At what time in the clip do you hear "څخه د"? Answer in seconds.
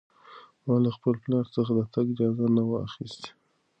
1.55-1.81